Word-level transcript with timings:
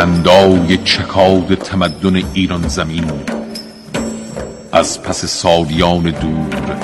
بلندای 0.00 0.76
چکاد 0.76 1.54
تمدن 1.54 2.22
ایران 2.34 2.68
زمین. 2.68 3.12
از 4.72 5.02
پس 5.02 5.24
سالیان 5.24 6.02
دور 6.02 6.76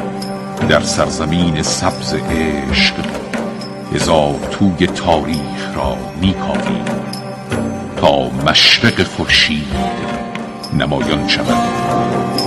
در 0.68 0.80
سرزمین 0.80 1.62
سبز 1.62 2.14
عشق 2.14 2.94
هزار 3.94 4.34
توی 4.50 4.86
تاریخ 4.86 5.76
را 5.76 5.96
میکاویم 6.20 6.84
تا 8.00 8.28
مشرق 8.28 9.02
خورشید 9.02 9.74
نمایان 10.78 11.28
شود. 11.28 12.45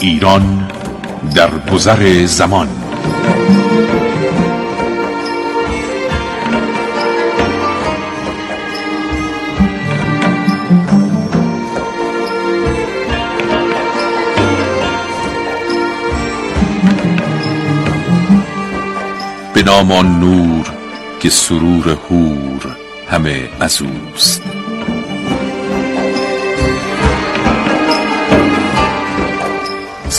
ایران 0.00 0.70
در 1.34 1.50
گذر 1.72 2.26
زمان. 2.26 2.68
به 19.54 19.62
نام 19.62 19.92
نور 19.92 20.66
که 21.20 21.30
سرور 21.30 21.88
هور 21.88 22.76
همه 23.10 23.48
از 23.60 23.82
اوست. 23.82 24.42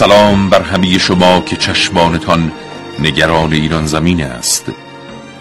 سلام 0.02 0.50
بر 0.50 0.62
همه 0.62 0.98
شما 0.98 1.42
که 1.42 1.56
چشمانتان 1.56 2.52
نگران 3.00 3.54
ایران 3.54 3.86
زمین 3.86 4.24
است. 4.24 4.72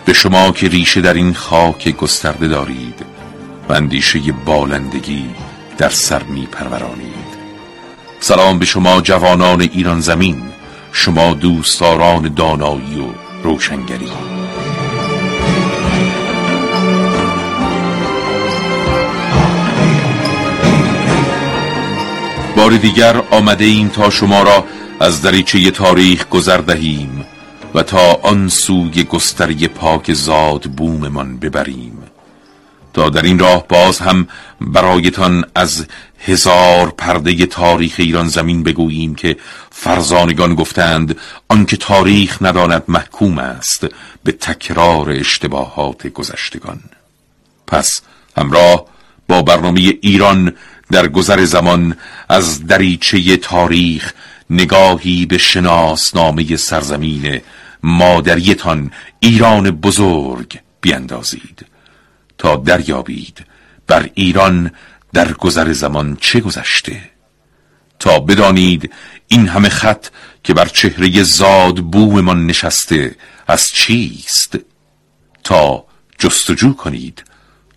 به 0.05 0.12
شما 0.12 0.53
که 0.53 0.69
ریشه 0.69 1.00
در 1.00 1.14
این 1.14 1.34
خاک 1.34 1.97
گسترده 1.97 2.48
دارید 2.48 3.05
و 3.69 3.72
اندیشه 3.72 4.20
بالندگی 4.44 5.25
در 5.78 5.88
سر 5.88 6.22
می 6.22 6.47
پرورانید. 6.47 7.31
سلام 8.20 8.58
به 8.58 8.64
شما 8.64 9.00
جوانان 9.00 9.61
ایران 9.61 10.00
زمین 10.00 10.42
شما 10.92 11.34
دوستداران 11.34 12.34
دانایی 12.34 13.00
و 13.00 13.06
روشنگری. 13.42 14.39
بار 22.70 22.78
دیگر 22.78 23.22
آمده 23.30 23.64
ایم 23.64 23.88
تا 23.88 24.10
شما 24.10 24.42
را 24.42 24.64
از 25.00 25.22
دریچه 25.22 25.70
تاریخ 25.70 26.28
گذر 26.28 26.56
دهیم 26.56 27.26
و 27.74 27.82
تا 27.82 28.12
آن 28.22 28.48
سوی 28.48 29.04
گستری 29.04 29.68
پاک 29.68 30.12
زاد 30.12 30.62
بوممان 30.62 31.38
ببریم. 31.38 31.98
تا 32.92 33.08
در 33.08 33.22
این 33.22 33.38
راه 33.38 33.68
باز 33.68 33.98
هم 33.98 34.28
برایتان 34.60 35.44
از 35.54 35.86
هزار 36.26 36.91
پرده 36.91 37.46
تاریخ 37.46 37.94
ایران 37.98 38.28
زمین 38.28 38.62
بگوییم 38.62 39.14
که 39.14 39.36
فرزانگان 39.70 40.54
گفتند 40.54 41.16
آنکه 41.48 41.76
تاریخ 41.76 42.42
نداند 42.42 42.82
محکوم 42.88 43.38
است 43.38 43.86
به 44.24 44.32
تکرار 44.32 45.10
اشتباهات 45.10 46.06
گذشتگان. 46.06 46.80
پس 47.66 48.00
همراه 48.36 48.84
با 49.28 49.42
برنامه 49.42 49.80
ایران 49.80 50.52
در 50.91 51.08
گذر 51.08 51.44
زمان 51.44 51.96
از 52.28 52.66
دریچه 52.66 53.36
تاریخ 53.36 54.12
نگاهی 54.50 55.26
به 55.26 55.38
شناسنامه 55.38 56.56
سرزمین 56.56 57.41
مادریتان 57.82 58.91
ایران 59.20 59.70
بزرگ 59.70 60.59
بیندازید 60.81 61.66
تا 62.38 62.56
دریابید 62.56 63.47
بر 63.87 64.10
ایران 64.14 64.70
در 65.12 65.32
گذر 65.32 65.72
زمان 65.72 66.16
چه 66.20 66.41
گذشته. 66.41 67.03
تا 67.98 68.19
بدانید 68.19 68.93
این 69.28 69.48
همه 69.48 69.69
خط 69.69 70.06
که 70.44 70.54
بر 70.54 70.66
چهره 70.66 71.22
زاد 71.22 71.76
بوممان 71.76 72.47
نشسته 72.47 73.16
از 73.48 73.66
چیست؟ 73.75 74.59
تا 75.44 75.84
جستجو 76.19 76.72
کنید 76.72 77.25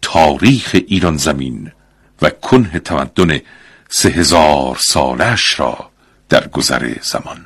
تاریخ 0.02 0.76
ایران 0.88 1.18
زمین 1.18 1.72
و 2.22 2.30
کنه 2.30 2.80
تمدن 2.80 3.40
سه 3.90 4.10
هزار 4.10 4.78
سالش 4.80 5.60
را 5.60 5.90
در 6.30 6.48
گذر 6.48 6.96
زمان. 7.02 7.46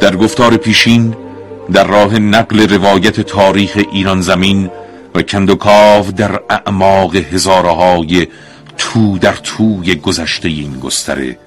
در 0.00 0.16
گفتار 0.16 0.56
پیشین 0.56 1.16
در 1.72 1.86
راه 1.86 2.18
نقل 2.18 2.68
روایت 2.68 3.20
تاریخ 3.20 3.78
ایران 3.92 4.20
زمین 4.20 4.70
و 5.14 5.22
کندوکاو 5.22 6.12
در 6.12 6.40
اعماق 6.50 7.16
هزارهای 7.16 8.26
تو 8.80 9.18
در 9.18 9.32
توی 9.32 9.94
گذشته 9.94 10.48
این 10.48 10.80
گستره 10.80 11.38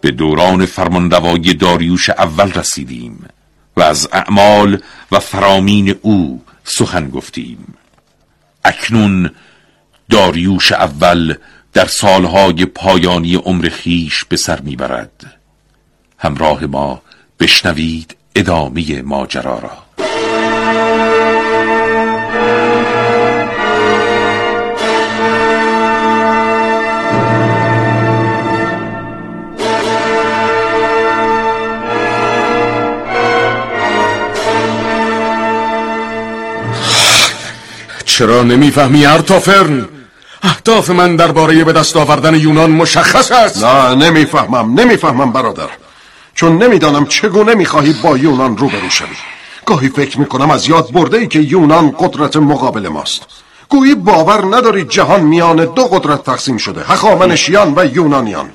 به 0.00 0.10
دوران 0.10 0.66
فرمانروایی 0.66 1.54
داریوش 1.54 2.10
اول 2.10 2.52
رسیدیم 2.52 3.28
و 3.76 3.82
از 3.82 4.08
اعمال 4.12 4.78
و 5.12 5.20
فرامین 5.20 5.94
او 6.02 6.42
سخن 6.64 7.10
گفتیم. 7.10 7.74
اکنون 8.64 9.30
داریوش 10.10 10.72
اول 10.72 11.34
در 11.72 11.86
سالهای 11.86 12.64
پایانی 12.64 13.34
عمر 13.34 13.68
خیش 13.68 14.24
به 14.24 14.36
سر 14.36 14.60
می‌برد. 14.60 15.34
همراه 16.18 16.66
ما 16.66 17.02
بشنوید 17.40 18.16
ادامه 18.36 19.02
ماجرا 19.02 19.58
را. 19.58 20.06
چرا 38.20 38.42
نمی‌فهمی 38.42 39.06
ارتافرن 39.06 39.88
اهداف 40.42 40.90
من 40.90 41.16
درباره 41.16 41.64
به 41.64 41.72
دست 41.72 41.96
آوردن 41.96 42.34
یونان 42.34 42.70
مشخص 42.70 43.32
است. 43.32 43.64
نه 43.64 43.94
نمی‌فهمم 43.94 44.80
نمی‌فهمم 44.80 45.32
برادر. 45.32 45.68
چون 46.34 46.62
نمی‌دانم 46.62 47.06
چگونه 47.06 47.54
می‌خواهی 47.54 47.92
با 48.02 48.16
یونان 48.16 48.56
روبرو 48.56 48.90
شوی. 48.90 49.06
گاهی 49.66 49.88
فکر 49.88 50.20
می‌کنم 50.20 50.50
از 50.50 50.68
یاد 50.68 50.92
برده 50.92 51.16
ای 51.18 51.26
که 51.26 51.38
یونان 51.38 51.94
قدرت 51.98 52.36
مقابل 52.36 52.88
ماست. 52.88 53.22
گویی 53.68 53.94
باور 53.94 54.56
نداری 54.56 54.84
جهان 54.84 55.20
میان 55.20 55.64
دو 55.64 55.82
قدرت 55.82 56.24
تقسیم 56.24 56.56
شده 56.56 56.84
هخامنشیان 56.84 57.72
و 57.76 57.84
یونانیان. 57.94 58.50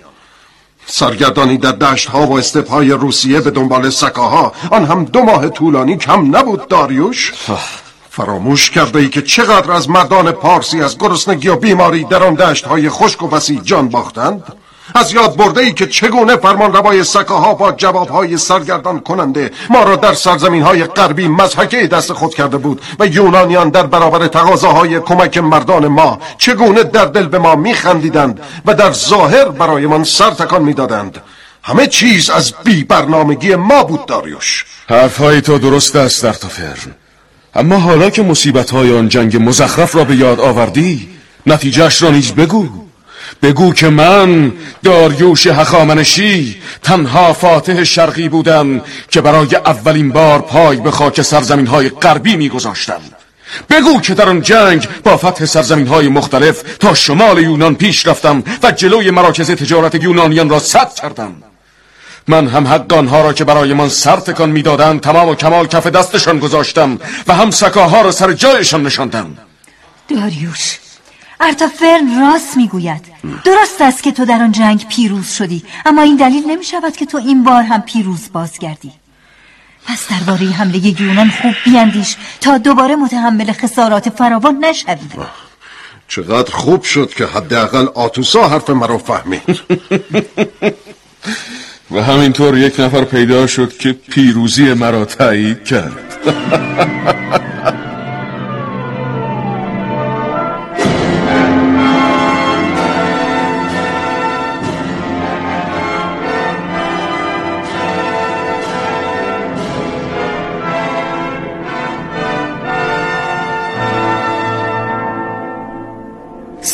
سرگردانی 0.85 1.57
در 1.57 1.71
دشت 1.71 2.09
ها 2.09 2.27
و 2.27 2.37
استپ 2.37 2.69
های 2.69 2.91
روسیه 2.91 3.41
به 3.41 3.51
دنبال 3.51 3.89
سکاها 3.89 4.53
آن 4.71 4.85
هم 4.85 5.05
دو 5.05 5.21
ماه 5.21 5.49
طولانی 5.49 5.97
کم 5.97 6.35
نبود 6.35 6.67
داریوش. 6.67 7.33
فراموش 8.15 8.69
کرده 8.69 8.99
ای 8.99 9.09
که 9.09 9.21
چقدر 9.21 9.71
از 9.71 9.89
مردان 9.89 10.31
پارسی 10.31 10.81
از 10.81 10.97
گرسنگی 10.97 11.47
و 11.47 11.55
بیماری 11.55 12.03
در 12.03 12.23
آن 12.23 12.33
دشت 12.33 12.65
های 12.65 12.89
خشک 12.89 13.23
و 13.23 13.35
وسیع 13.35 13.59
جان 13.61 13.89
باختند؟ 13.89 14.43
از 14.95 15.13
یاد 15.13 15.35
برده 15.35 15.61
ای 15.61 15.73
که 15.73 15.87
چگونه 15.87 16.37
فرمان 16.37 16.73
روای 16.73 17.03
سکاها 17.03 17.53
با 17.53 17.71
جواب 17.71 18.09
های 18.09 18.37
سرگردان 18.37 18.99
کننده 18.99 19.51
ما 19.69 19.83
را 19.83 19.95
در 19.95 20.13
سرزمین 20.13 20.63
های 20.63 20.83
غربی 20.83 21.27
مزحکه 21.27 21.87
دست 21.87 22.13
خود 22.13 22.35
کرده 22.35 22.57
بود 22.57 22.81
و 22.99 23.07
یونانیان 23.07 23.69
در 23.69 23.85
برابر 23.85 24.27
تقاضاهای 24.27 24.99
کمک 24.99 25.37
مردان 25.37 25.87
ما 25.87 26.19
چگونه 26.37 26.83
در 26.83 27.05
دل 27.05 27.27
به 27.27 27.39
ما 27.39 27.55
میخندیدند 27.55 28.39
و 28.65 28.73
در 28.73 28.91
ظاهر 28.91 29.45
برایمان 29.49 30.03
سر 30.03 30.31
تکان 30.31 30.61
می‌دادند. 30.61 31.21
همه 31.63 31.87
چیز 31.87 32.29
از 32.29 32.53
بی 32.63 32.83
برنامگی 32.83 33.55
ما 33.55 33.83
بود 33.83 34.05
داریوش. 34.05 34.65
حرفهای 34.89 35.41
تو 35.41 35.57
درست 35.57 35.95
است 35.95 36.23
در 36.23 36.33
اما 37.55 37.77
حالا 37.77 38.09
که 38.09 38.23
مصیبت 38.23 38.71
های 38.71 38.97
آن 38.97 39.09
جنگ 39.09 39.37
مزخرف 39.37 39.95
را 39.95 40.03
به 40.03 40.15
یاد 40.15 40.39
آوردی 40.39 41.09
نتیجهش 41.45 42.01
را 42.03 42.09
نیز 42.11 42.31
بگو. 42.31 42.69
بگو 43.43 43.73
که 43.73 43.89
من 43.89 44.53
داریوش 44.83 45.47
هخامنشی 45.47 46.55
تنها 46.83 47.33
فاتح 47.33 47.83
شرقی 47.83 48.29
بودم 48.29 48.81
که 49.09 49.21
برای 49.21 49.55
اولین 49.55 50.11
بار 50.11 50.41
پای 50.41 50.77
به 50.77 50.91
خاک 50.91 51.21
سرزمین 51.21 51.67
های 51.67 51.89
غربی 51.89 52.35
میگذاشتم. 52.35 53.01
بگو 53.69 54.01
که 54.01 54.13
در 54.13 54.29
آن 54.29 54.41
جنگ 54.41 54.87
با 55.03 55.17
فتح 55.17 55.45
سرزمین 55.45 55.87
های 55.87 56.07
مختلف 56.07 56.61
تا 56.79 56.93
شمال 56.93 57.43
یونان 57.43 57.75
پیش 57.75 58.07
رفتم 58.07 58.43
و 58.63 58.71
جلوی 58.71 59.11
مراکز 59.11 59.51
تجارت 59.51 60.03
یونانیان 60.03 60.49
را 60.49 60.59
سد 60.59 60.93
کردم. 60.93 61.33
من 62.27 62.47
هم 62.47 62.67
حق 62.67 62.93
آنها 62.93 63.21
را 63.21 63.33
که 63.33 63.43
برایمان 63.43 63.89
سر 63.89 64.15
تکان 64.15 64.49
می‌دادند 64.49 65.01
تمام 65.01 65.29
و 65.29 65.35
کمال 65.35 65.67
کف 65.67 65.87
دستشان 65.87 66.39
گذاشتم 66.39 66.99
و 67.27 67.35
هم 67.35 67.51
سکاها 67.51 68.01
را 68.01 68.11
سر 68.11 68.33
جایشان 68.33 68.83
نشاندم. 68.83 69.37
داریوش 70.07 70.79
ارتافرن 71.39 72.19
راست 72.21 72.57
می‌گوید. 72.57 73.05
درست 73.45 73.81
است 73.81 74.03
که 74.03 74.11
تو 74.11 74.25
در 74.25 74.41
آن 74.41 74.51
جنگ 74.51 74.87
پیروز 74.87 75.31
شدی 75.31 75.63
اما 75.85 76.01
این 76.01 76.15
دلیل 76.15 76.43
نمی 76.47 76.63
شود 76.63 76.97
که 76.97 77.05
تو 77.05 77.17
این 77.17 77.43
بار 77.43 77.63
هم 77.63 77.81
پیروز 77.81 78.29
بازگردی. 78.33 78.91
پس 79.87 80.07
درباره 80.09 80.45
حمله 80.45 81.01
یونان 81.01 81.29
خوب 81.41 81.53
بیاندیش 81.65 82.15
تا 82.41 82.57
دوباره 82.57 82.95
متحمل 82.95 83.51
خسارات 83.51 84.09
فراوان 84.09 84.65
نشوی. 84.65 85.09
چقدر 86.07 86.51
خوب 86.51 86.83
شد 86.83 87.13
که 87.13 87.25
حداقل 87.25 87.87
آتوسا 87.95 88.47
حرف 88.47 88.69
مرا 88.69 88.97
فهمید. 88.97 89.59
و 91.91 92.03
همینطور 92.03 92.57
یک 92.57 92.79
نفر 92.79 93.03
پیدا 93.03 93.47
شد 93.47 93.77
که 93.77 93.93
پیروزی 93.93 94.73
مرا 94.73 95.05
تایید 95.05 95.63
کرد. 95.63 96.17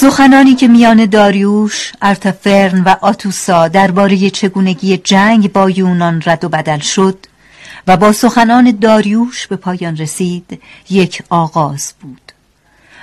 سخنانی 0.02 0.56
که 0.56 0.68
میان 0.68 1.06
داریوش، 1.06 1.92
ارتفرن 2.02 2.84
و 2.84 2.96
آتوسا 3.02 3.68
درباره 3.68 4.30
چگونگی 4.30 4.98
جنگ 4.98 5.52
با 5.52 5.70
یونان 5.70 6.22
رد 6.26 6.44
و 6.44 6.50
بدل 6.50 6.80
شد 6.80 7.26
و 7.88 7.98
با 7.98 8.12
سخنان 8.12 8.72
داریوش 8.72 9.48
به 9.48 9.56
پایان 9.56 9.98
رسید 9.98 10.62
یک 10.90 11.24
آغاز 11.30 11.94
بود. 12.02 12.32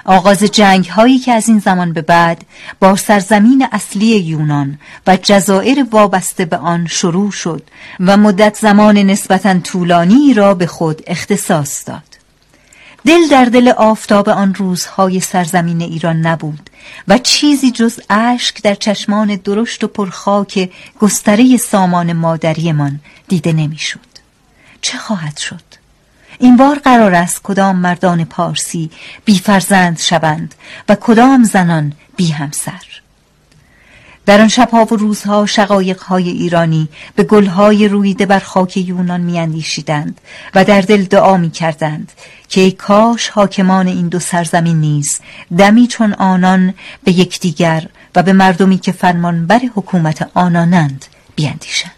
آغاز 0.04 0.42
جنگ 0.42 0.86
هایی 0.86 1.18
که 1.18 1.32
از 1.32 1.48
این 1.48 1.58
زمان 1.58 1.92
به 1.92 2.02
بعد 2.02 2.44
با 2.80 2.96
سرزمین 2.96 3.68
اصلی 3.72 4.18
یونان 4.18 4.78
و 5.06 5.16
جزایر 5.22 5.86
وابسته 5.90 6.44
به 6.44 6.56
آن 6.56 6.86
شروع 6.86 7.30
شد 7.30 7.62
و 8.00 8.16
مدت 8.16 8.56
زمان 8.56 8.98
نسبتا 8.98 9.58
طولانی 9.58 10.34
را 10.34 10.54
به 10.54 10.66
خود 10.66 11.02
اختصاص 11.06 11.88
داد. 11.88 12.18
دل 13.06 13.28
در 13.30 13.44
دل 13.44 13.68
آفتاب 13.68 14.28
آن 14.28 14.54
روزهای 14.54 15.20
سرزمین 15.20 15.82
ایران 15.82 16.16
نبود 16.16 16.70
و 17.08 17.18
چیزی 17.18 17.70
جز 17.70 18.00
اشک 18.10 18.62
در 18.62 18.74
چشمان 18.74 19.36
درشت 19.36 19.84
و 19.84 19.88
پرخاک 19.88 20.70
گستره 21.00 21.56
سامان 21.56 22.12
مادریمان 22.12 23.00
دیده 23.28 23.52
نمی‌شد. 23.52 24.08
چه 24.80 24.98
خواهد 24.98 25.36
شد؟ 25.36 25.60
این 26.38 26.56
بار 26.56 26.78
قرار 26.78 27.14
است 27.14 27.40
کدام 27.42 27.76
مردان 27.76 28.24
پارسی 28.24 28.90
بی 29.24 29.38
فرزند 29.38 29.98
شوند 29.98 30.54
و 30.88 30.94
کدام 30.94 31.44
زنان 31.44 31.92
بی 32.16 32.30
همسر 32.30 32.97
در 34.28 34.40
آن 34.40 34.48
شبها 34.48 34.84
و 34.84 34.96
روزها 34.96 35.46
شقایقهای 35.46 36.28
ایرانی 36.28 36.88
به 37.14 37.22
گلهای 37.22 37.88
رویده 37.88 38.26
بر 38.26 38.38
خاک 38.38 38.76
یونان 38.76 39.20
میاندیشیدند 39.20 40.20
و 40.54 40.64
در 40.64 40.80
دل 40.80 41.04
دعا 41.04 41.36
می‌کردند 41.36 42.12
که 42.48 42.70
کاش 42.70 43.28
حاکمان 43.28 43.86
این 43.86 44.08
دو 44.08 44.18
سرزمین 44.18 44.80
نیز 44.80 45.20
دمی 45.58 45.86
چون 45.86 46.12
آنان 46.12 46.74
به 47.04 47.12
یکدیگر 47.12 47.86
و 48.16 48.22
به 48.22 48.32
مردمی 48.32 48.78
که 48.78 48.92
فرمانبر 48.92 49.60
حکومت 49.74 50.30
آنانند 50.34 51.04
بیاندیشند 51.36 51.97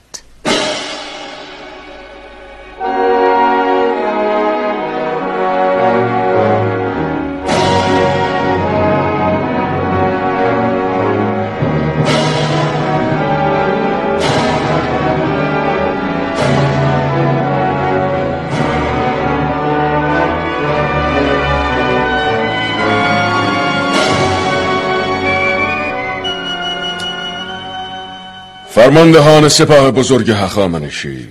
فرماندهان 28.75 29.49
سپاه 29.49 29.91
بزرگ 29.91 30.31
هخامنشی. 30.31 31.29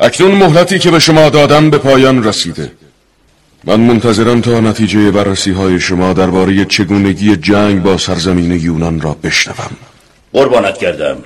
اکنون 0.00 0.30
مهلتی 0.32 0.78
که 0.78 0.90
به 0.90 0.98
شما 0.98 1.28
دادم 1.28 1.70
به 1.70 1.78
پایان 1.78 2.24
رسیده. 2.24 2.72
من 3.64 3.80
منتظرم 3.80 4.40
تا 4.40 4.60
نتیجه 4.60 5.10
بررسی 5.10 5.50
های 5.50 5.80
شما 5.80 6.12
درباره 6.12 6.64
چگونگی 6.64 7.36
جنگ 7.36 7.82
با 7.82 7.98
سرزمین 7.98 8.52
یونان 8.52 9.00
را 9.00 9.14
بشنوم. 9.14 9.76
قربانت 10.32 10.78
کردم 10.78 11.16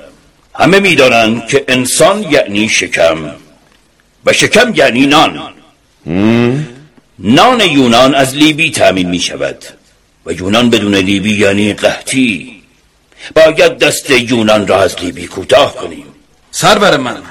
همه 0.54 0.80
می‌دانند 0.80 1.46
که 1.46 1.64
انسان 1.68 2.22
یعنی 2.22 2.68
شکم 2.68 3.16
و 4.26 4.32
شکم 4.32 4.72
یعنی 4.74 5.06
نان. 5.06 5.38
نان 7.18 7.60
یونان 7.60 8.14
از 8.14 8.36
لیبی 8.36 8.70
تأمین 8.70 9.10
می 9.10 9.18
شود 9.18 9.64
و 10.26 10.32
یونان 10.32 10.70
بدون 10.70 10.94
لیبی 10.94 11.34
یعنی 11.34 11.72
قحطی. 11.72 12.53
باید 13.34 13.78
دست 13.78 14.10
یونان 14.10 14.66
را 14.66 14.82
از 14.82 14.96
لیبی 15.00 15.26
کوتاه 15.26 15.74
کنیم. 15.74 16.06
سرور 16.50 16.96
من. 16.96 17.22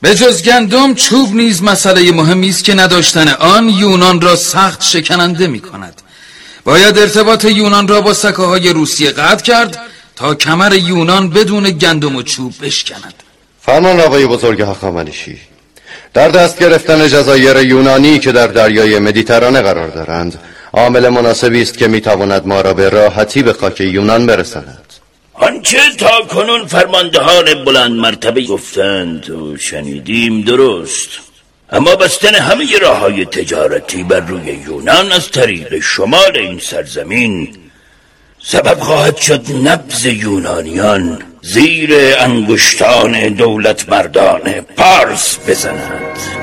به 0.00 0.14
جز 0.14 0.42
گندم 0.42 0.94
چوب 0.94 1.34
نیز 1.34 1.62
مسئله 1.62 2.12
مهمی 2.12 2.48
است 2.48 2.64
که 2.64 2.74
نداشتن 2.74 3.28
آن 3.28 3.68
یونان 3.68 4.20
را 4.20 4.36
سخت 4.36 4.82
شکننده 4.82 5.46
می 5.46 5.60
کند 5.60 6.02
باید 6.64 6.98
ارتباط 6.98 7.44
یونان 7.44 7.88
را 7.88 8.00
با 8.00 8.14
سکاهای 8.14 8.72
روسیه 8.72 9.10
قطع 9.10 9.44
کرد 9.44 9.78
تا 10.16 10.34
کمر 10.34 10.74
یونان 10.74 11.30
بدون 11.30 11.70
گندم 11.70 12.16
و 12.16 12.22
چوب 12.22 12.54
بشکند. 12.62 13.14
فرمان 13.60 14.00
آقای 14.00 14.26
بزرگ 14.26 14.62
هخامنشی 14.62 15.38
در 16.14 16.28
دست 16.28 16.58
گرفتن 16.58 17.08
جزایر 17.08 17.56
یونانی 17.56 18.18
که 18.18 18.32
در 18.32 18.46
دریای 18.46 18.98
مدیترانه 18.98 19.62
قرار 19.62 19.88
دارند 19.88 20.38
عامل 20.72 21.08
مناسبی 21.08 21.62
است 21.62 21.78
که 21.78 21.88
می‌تواند 21.88 22.46
ما 22.46 22.60
را 22.60 22.74
به 22.74 22.88
راحتی 22.88 23.42
به 23.42 23.52
خاک 23.52 23.80
یونان 23.80 24.26
برساند. 24.26 24.91
آنچه 25.34 25.78
تا 25.98 26.22
کنون 26.22 26.66
فرماندهان 26.66 27.64
بلند 27.64 27.92
مرتبه 27.92 28.42
گفتند 28.42 29.30
و 29.30 29.56
شنیدیم 29.56 30.42
درست. 30.42 31.08
اما 31.70 31.96
بستن 31.96 32.34
همه 32.34 32.78
راه 32.78 32.98
های 32.98 33.24
تجارتی 33.24 34.02
بر 34.02 34.20
روی 34.20 34.52
یونان 34.52 35.12
از 35.12 35.30
طریق 35.30 35.80
شمال 35.80 36.36
این 36.36 36.58
سرزمین 36.58 37.48
سبب 38.42 38.80
خواهد 38.80 39.16
شد 39.16 39.46
نبز 39.64 40.06
یونانیان 40.06 41.22
زیر 41.42 41.94
انگشتان 42.18 43.28
دولت 43.28 43.88
مردان 43.88 44.60
پارس 44.60 45.38
بزند. 45.48 46.41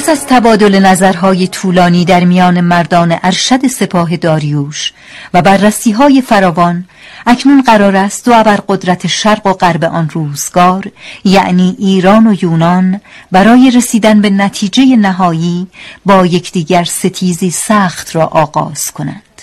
پس 0.00 0.08
از 0.08 0.26
تبادل 0.26 0.78
نظرهای 0.78 1.46
طولانی 1.48 2.04
در 2.04 2.24
میان 2.24 2.60
مردان 2.60 3.18
ارشد 3.22 3.66
سپاه 3.66 4.16
داریوش 4.16 4.92
و 5.34 5.42
بررسی 5.42 5.90
های 5.90 6.22
فراوان 6.22 6.84
اکنون 7.26 7.62
قرار 7.62 7.96
است 7.96 8.24
دو 8.24 8.32
قدرت 8.68 9.06
شرق 9.06 9.46
و 9.46 9.52
غرب 9.52 9.84
آن 9.84 10.10
روزگار 10.10 10.84
یعنی 11.24 11.76
ایران 11.78 12.26
و 12.26 12.34
یونان 12.42 13.00
برای 13.32 13.70
رسیدن 13.70 14.20
به 14.20 14.30
نتیجه 14.30 14.96
نهایی 14.96 15.66
با 16.06 16.26
یکدیگر 16.26 16.84
ستیزی 16.84 17.50
سخت 17.50 18.16
را 18.16 18.26
آغاز 18.26 18.90
کنند. 18.90 19.42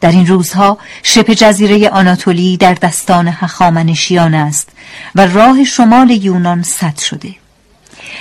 در 0.00 0.10
این 0.10 0.26
روزها 0.26 0.78
شبه 1.02 1.34
جزیره 1.34 1.88
آناتولی 1.88 2.56
در 2.56 2.74
دستان 2.74 3.28
هخامنشیان 3.28 4.34
است 4.34 4.68
و 5.14 5.26
راه 5.26 5.64
شمال 5.64 6.10
یونان 6.10 6.62
سد 6.62 6.98
شده. 6.98 7.34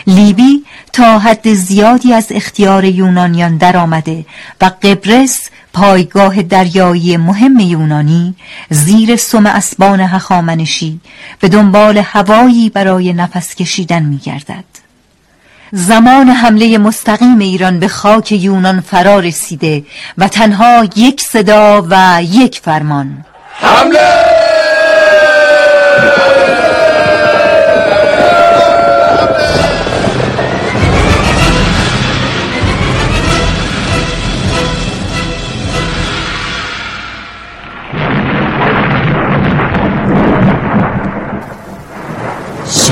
لیبی 0.08 0.66
تا 0.98 1.20
حد 1.20 1.54
زیادی 1.54 2.14
از 2.14 2.28
اختیار 2.32 2.86
یونانیان 2.86 3.58
درآمده 3.58 4.26
و 4.62 4.72
قبرس 4.84 5.50
پایگاه 5.74 6.42
دریایی 6.42 7.18
مهم 7.18 7.60
یونانی 7.60 8.36
زیر 8.70 9.16
سم 9.16 9.46
اسبان 9.46 10.00
هخامنشی 10.00 11.00
به 11.40 11.48
دنبال 11.48 11.98
هوایی 11.98 12.70
برای 12.70 13.14
نفس 13.14 13.56
کشیدن 13.56 14.04
می 14.04 14.18
گردد. 14.18 14.64
زمان 15.72 16.30
حمله 16.30 16.78
مستقیم 16.78 17.40
ایران 17.40 17.80
به 17.80 17.88
خاک 17.88 18.32
یونان 18.32 18.82
فرا 18.82 19.20
رسیده 19.20 19.84
و 20.18 20.28
تنها 20.28 20.88
یک 20.96 21.22
صدا 21.22 21.88
و 21.90 22.24
یک 22.24 22.60
فرمان 22.64 23.26
حمله 23.52 24.27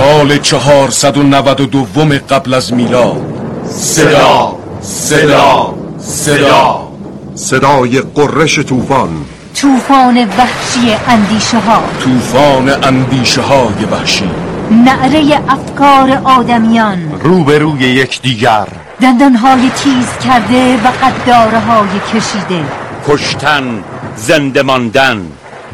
سال 0.06 0.38
چهارصد 0.38 1.18
و 1.18 1.24
نود 1.24 1.62
و 1.62 1.66
دوم 1.66 2.18
قبل 2.18 2.54
از 2.54 2.74
میلاد. 2.74 3.22
صدا 3.70 4.56
صدا 4.82 5.74
صدا. 6.00 6.88
صدای 7.36 8.02
قررش 8.02 8.60
طوفان. 8.60 9.10
طوفان 9.56 10.18
وحشی 10.18 10.96
اندیشه 11.08 11.60
ها 11.60 11.84
طوفان 12.04 12.84
اندیشه 12.84 13.42
های 13.42 13.86
وحشی. 13.92 14.30
نعره 14.72 15.42
افکار 15.50 16.22
آدمیان. 16.24 17.20
روبروی 17.24 17.80
یکدیگر. 17.80 18.68
دندانهای 19.02 19.70
تیز 19.70 20.08
کرده 20.26 20.76
و 20.76 20.88
قداره 20.88 21.60
های 21.60 22.00
کشیده. 22.14 22.64
کشتن 23.08 23.84
زنده 24.16 24.62
ماندن. 24.64 25.22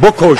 بکش 0.03 0.39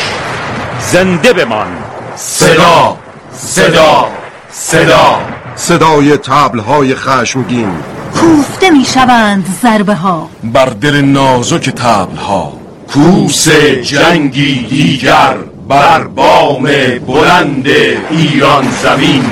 زنده 0.80 1.34
بمان. 1.34 1.72
صدا 2.16 3.01
صدا 3.34 4.08
صدا. 4.52 5.20
صدای 5.56 6.18
تبلهای 6.18 6.96
خشمگین. 6.96 7.72
کوفته 8.20 8.70
می 8.70 8.86
شوند 8.86 9.46
ضربه 9.62 9.96
ها 9.96 10.30
بر 10.44 10.66
دل 10.66 11.02
نازک 11.02 11.70
تبل 11.70 12.18
ها 12.18 12.54
کوس 12.94 13.50
جنگی 13.84 14.66
دیگر 14.70 15.38
بر 15.68 16.04
بام 16.04 16.64
بلند 17.08 17.68
ایران 18.10 18.68
زمین. 18.84 19.26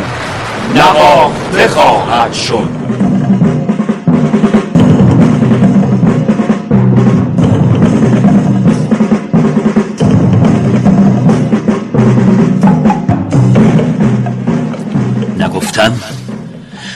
نواخته 0.75 1.67
خواهد 1.67 2.33
شد. 2.33 2.69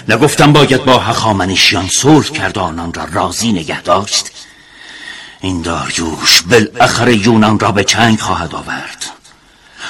نگفتم 0.10 0.54
باید 0.54 0.86
با 0.86 1.00
هخامنشیان 1.00 1.88
صلح 1.88 2.26
کرد 2.26 2.58
آنان 2.58 2.94
را 2.94 3.06
راضی 3.12 3.52
نگه 3.52 3.82
داشت. 3.82 4.32
این 5.42 5.62
داریوش 5.62 6.42
بالاخره 6.42 7.16
یونان 7.16 7.60
را 7.60 7.72
به 7.72 7.84
چنگ 7.84 8.20
خواهد 8.20 8.56
آورد. 8.56 9.06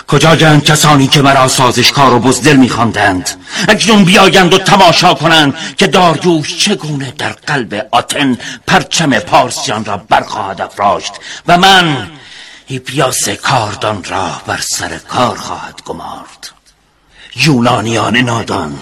کجایند 0.08 0.64
کسانی 0.64 1.08
که 1.08 1.22
مرا 1.22 1.48
سازشکار 1.48 2.14
و 2.14 2.20
بزدل 2.20 2.56
میخواندند؟ 2.56 3.30
اکنون 3.68 4.06
بیایند 4.06 4.54
و 4.54 4.58
تماشا 4.58 5.14
کنند 5.14 5.76
که 5.78 5.88
داریوش 5.88 6.58
چگونه 6.58 7.14
در 7.18 7.30
قلب 7.30 7.88
آتن 7.92 8.38
پرچم 8.68 9.20
پارسیان 9.20 9.86
را 9.86 9.98
برخواهد 9.98 10.62
افراشت 10.62 11.14
و 11.48 11.58
من 11.58 12.12
هیپیاس 12.68 13.30
کاردان 13.30 14.04
را 14.04 14.42
بر 14.48 14.60
سر 14.62 14.98
کار 14.98 15.38
خواهد 15.38 15.82
گمارد. 15.86 16.50
یونانیان 17.36 18.18
نادان 18.18 18.80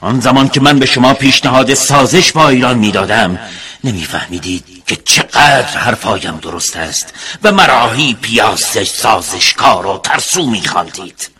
آن 0.00 0.20
زمان 0.20 0.48
که 0.48 0.60
من 0.60 0.78
به 0.78 0.86
شما 0.86 1.14
پیشنهاد 1.14 1.74
سازش 1.74 2.32
با 2.32 2.48
ایران 2.48 2.78
می‌دادم 2.78 3.38
نمیفهمیدید 3.84 4.82
که 4.86 4.96
چقدر 4.96 5.78
حرفایم 5.78 6.36
درست 6.36 6.76
است 6.76 7.14
و 7.42 7.52
مراهی 7.52 8.14
پیاس 8.14 8.78
سازشکار 8.78 9.86
و 9.86 9.98
ترسو 9.98 10.46
میخواندید 10.50 11.30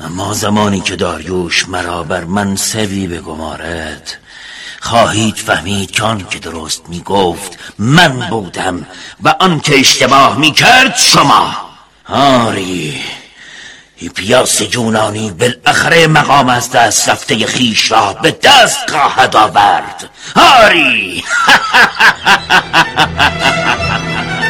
اما 0.00 0.34
زمانی 0.34 0.80
که 0.80 0.96
داریوش 0.96 1.68
مرا 1.68 2.02
بر 2.02 2.24
منصبی 2.24 3.06
بگمارد 3.06 4.16
خواهید 4.80 5.36
فهمید 5.36 5.90
که 5.90 6.02
آن 6.02 6.26
که 6.30 6.38
درست 6.38 6.82
می‌گفت 6.88 7.58
من 7.78 8.28
بودم 8.30 8.86
و 9.22 9.34
آن 9.40 9.60
که 9.60 9.80
اشتباه 9.80 10.38
می‌کرد 10.38 10.96
شما. 10.96 11.56
آری. 12.08 13.00
هیپیاس 13.96 14.60
یونانی 14.60 15.30
بالاخره 15.30 16.06
مقام 16.06 16.48
از 16.48 16.70
دست 16.70 17.08
رفته 17.08 17.46
خیش 17.46 17.92
را 17.92 18.12
به 18.12 18.36
دست 18.42 18.90
خواهد 18.90 19.36
آورد. 19.36 20.10
آری! 20.36 21.24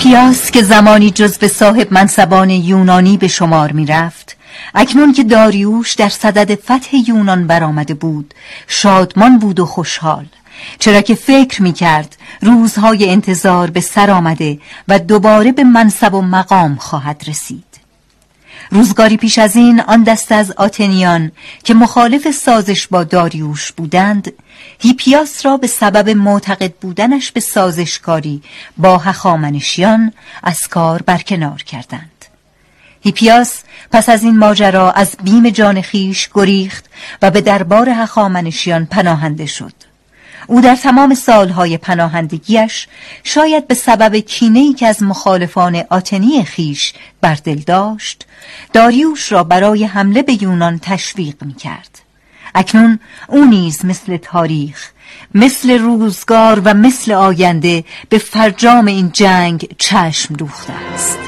هیپیاس 0.00 0.50
که 0.50 0.62
زمانی 0.62 1.10
جز 1.10 1.38
به 1.38 1.48
صاحب 1.48 1.92
منصبان 1.92 2.50
یونانی 2.50 3.16
به 3.16 3.28
شمار 3.28 3.72
می 3.72 3.86
رفت 3.86 4.36
اکنون 4.74 5.12
که 5.12 5.24
داریوش 5.24 5.94
در 5.94 6.08
صدد 6.08 6.54
فتح 6.54 6.96
یونان 7.06 7.46
برآمده 7.46 7.94
بود 7.94 8.34
شادمان 8.66 9.38
بود 9.38 9.60
و 9.60 9.66
خوشحال. 9.66 10.26
چرا 10.78 11.00
که 11.00 11.14
فکر 11.14 11.62
می 11.62 11.72
کرد 11.72 12.16
روزهای 12.42 13.10
انتظار 13.10 13.70
به 13.70 13.80
سر 13.80 14.10
آمده 14.10 14.58
و 14.88 14.98
دوباره 14.98 15.52
به 15.52 15.64
منصب 15.64 16.14
و 16.14 16.22
مقام 16.22 16.76
خواهد 16.76 17.24
رسید. 17.26 17.64
روزگاری 18.70 19.16
پیش 19.16 19.38
از 19.38 19.56
این 19.56 19.80
آن 19.80 20.02
دست 20.02 20.32
از 20.32 20.52
آتنیان 20.56 21.32
که 21.64 21.74
مخالف 21.74 22.30
سازش 22.30 22.86
با 22.86 23.04
داریوش 23.04 23.72
بودند 23.72 24.32
هیپیاس 24.78 25.46
را 25.46 25.56
به 25.56 25.66
سبب 25.66 26.08
معتقد 26.10 26.72
بودنش 26.72 27.32
به 27.32 27.40
سازشکاری 27.40 28.42
با 28.76 28.98
هخامنشیان 28.98 30.12
از 30.42 30.60
کار 30.70 31.02
برکنار 31.02 31.62
کردند 31.62 32.24
هیپیاس 33.02 33.62
پس 33.92 34.08
از 34.08 34.22
این 34.22 34.38
ماجرا 34.38 34.92
از 34.92 35.16
بیم 35.24 35.50
جان 35.50 35.80
خیش 35.80 36.28
گریخت 36.34 36.84
و 37.22 37.30
به 37.30 37.40
دربار 37.40 37.88
هخامنشیان 37.88 38.86
پناهنده 38.86 39.46
شد 39.46 39.72
او 40.46 40.60
در 40.60 40.76
تمام 40.76 41.14
سالهای 41.14 41.78
پناهندگیش 41.78 42.88
شاید 43.24 43.68
به 43.68 43.74
سبب 43.74 44.16
کینه‌ای 44.16 44.72
که 44.72 44.86
از 44.86 45.02
مخالفان 45.02 45.82
آتنی 45.90 46.44
خیش 46.44 46.92
بر 47.20 47.34
دل 47.34 47.58
داشت 47.58 48.26
داریوش 48.72 49.32
را 49.32 49.44
برای 49.44 49.84
حمله 49.84 50.22
به 50.22 50.42
یونان 50.42 50.78
تشویق 50.78 51.44
می 51.44 51.54
کرد. 51.54 52.09
اکنون 52.54 52.98
او 53.28 53.44
نیز 53.44 53.84
مثل 53.84 54.16
تاریخ 54.16 54.90
مثل 55.34 55.78
روزگار 55.78 56.60
و 56.64 56.74
مثل 56.74 57.12
آینده 57.12 57.84
به 58.08 58.18
فرجام 58.18 58.86
این 58.86 59.10
جنگ 59.12 59.68
چشم 59.78 60.34
دوخته 60.34 60.72
است. 60.94 61.18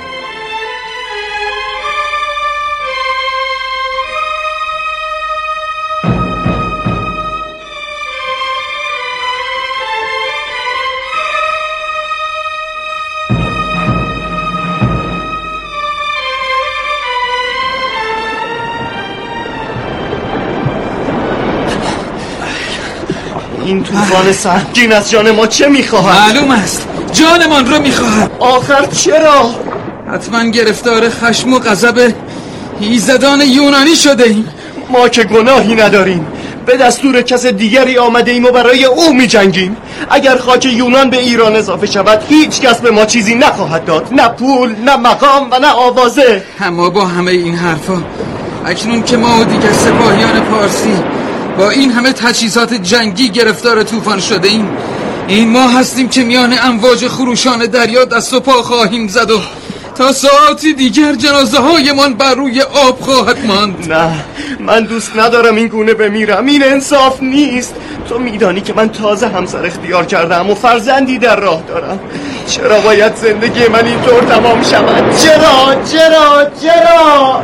این 23.73 23.83
طوفان 23.83 24.33
سنگین 24.33 24.93
از 24.93 25.11
جان 25.11 25.31
ما 25.31 25.47
چه 25.47 25.69
می‌خواهد؟ 25.69 26.35
معلوم 26.35 26.51
است. 26.51 26.87
جانمان 27.13 27.71
را 27.71 27.79
می‌خواهد. 27.79 28.31
آخر 28.39 28.87
چرا؟ 28.87 29.55
حتما 30.13 30.45
گرفتار 30.45 31.09
خشم 31.09 31.53
و 31.53 31.59
غضب 31.59 32.13
ایزدان 32.81 33.41
یونانی 33.41 33.97
شده 33.97 34.25
ایم. 34.25 34.49
ما 34.91 35.09
که 35.09 35.25
گناهی 35.25 35.75
نداریم. 35.75 36.27
به 36.67 36.77
دستور 36.77 37.23
کس 37.23 37.47
دیگری 37.47 37.99
آمده 37.99 38.33
ایم 38.33 38.45
و 38.45 38.51
برای 38.51 38.85
او 38.85 39.13
می 39.13 39.27
جنگیم 39.27 39.77
اگر 40.11 40.37
خاک 40.37 40.65
یونان 40.67 41.11
به 41.11 41.19
ایران 41.19 41.57
اضافه 41.57 41.87
شود 41.87 42.23
هیچ 42.29 42.61
کس 42.61 42.81
به 42.81 42.91
ما 42.91 43.05
چیزی 43.05 43.35
نخواهد 43.35 43.85
داد. 43.85 44.09
نه 44.13 44.29
پول 44.29 44.75
نه 44.85 44.97
مقام 44.97 45.51
و 45.51 45.59
نه 45.59 45.71
آوازه. 45.71 46.43
اما 46.61 46.91
با 46.91 47.05
همه 47.05 47.31
این 47.31 47.55
حرفا 47.55 48.03
اکنون 48.67 49.03
که 49.03 49.17
ما 49.17 49.41
و 49.41 49.45
دیگر 49.45 49.73
سپاهیان 49.73 50.41
پارسی 50.41 50.97
با 51.59 51.71
این 51.71 51.91
همه 51.91 52.13
تجهیزات 52.13 52.75
جنگی 52.75 53.29
گرفتار 53.29 53.83
طوفان 53.83 54.21
شده 54.21 54.49
ایم. 54.49 54.69
این 55.29 55.49
ما 55.49 55.69
هستیم 55.69 56.09
که 56.09 56.25
میان 56.25 56.55
امواج 56.63 57.09
خروشان 57.09 57.67
دریا 57.67 58.05
دست 58.05 58.35
و 58.35 58.41
پا 58.41 58.63
خواهیم 58.63 59.09
زد 59.09 59.31
و 59.31 59.41
تا 59.95 60.13
ساعتی 60.13 60.75
دیگر 60.75 61.15
جنازه 61.15 61.59
هایمان 61.59 62.15
بر 62.15 62.35
روی 62.35 62.61
آب 62.61 63.01
خواهد 63.01 63.47
ماند. 63.47 63.93
نه 63.93 64.25
من 64.61 64.85
دوست 64.85 65.17
ندارم 65.17 65.57
این 65.57 65.69
گونه 65.69 65.95
بمیرم. 65.95 66.47
این 66.47 66.65
انصاف 66.65 67.23
نیست. 67.23 67.75
تو 68.09 68.19
میدانی 68.19 68.61
که 68.61 68.73
من 68.73 68.89
تازه 68.89 69.29
همسر 69.29 69.67
اختیار 69.67 70.05
کردم 70.05 70.51
و 70.51 70.55
فرزندی 70.55 71.19
در 71.19 71.37
راه 71.37 71.63
دارم. 71.69 72.01
چرا 72.47 72.81
باید 72.81 73.17
زندگی 73.17 73.69
من 73.69 73.87
اینطور 73.87 74.23
تمام 74.23 74.63
شود؟ 74.63 75.17
چرا؟ 75.17 75.85
چرا؟ 75.85 76.51
چرا؟ 76.63 77.43